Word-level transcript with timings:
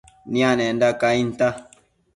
nianenda 0.31 0.89
cainta 1.01 1.47